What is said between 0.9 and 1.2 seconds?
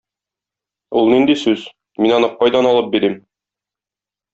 Ул